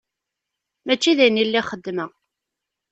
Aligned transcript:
Mačči 0.85 1.17
d 1.17 1.19
ayen 1.23 1.41
i 1.41 1.45
lliɣ 1.47 1.65
xeddmeɣ. 1.71 2.09